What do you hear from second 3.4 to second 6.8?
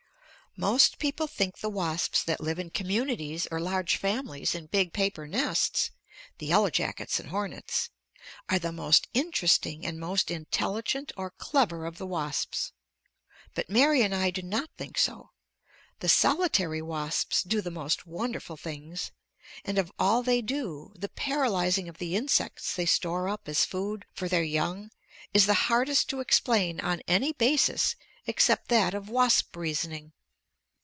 or large families in big paper nests (the yellow